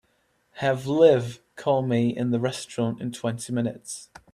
Have 0.53 0.87
Liv 0.87 1.43
call 1.55 1.83
me 1.83 2.09
in 2.09 2.31
the 2.31 2.39
restaurant 2.39 2.99
in 3.01 3.11
twenty 3.11 3.53
minutes. 3.53 4.09